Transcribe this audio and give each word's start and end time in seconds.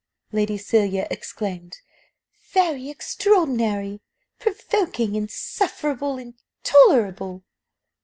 Lady 0.31 0.57
Cecilia 0.57 1.07
exclaimed 1.11 1.77
"Very 2.53 2.89
extraordinary! 2.89 4.01
Provoking! 4.39 5.13
Insufferable! 5.13 6.17
Intolerable!" 6.17 7.43